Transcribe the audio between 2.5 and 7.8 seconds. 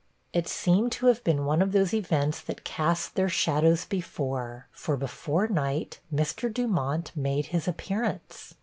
cast their shadows before'; for, before night, Mr. Dumont made his